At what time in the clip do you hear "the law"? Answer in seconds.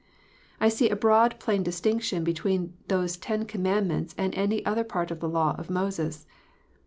5.19-5.53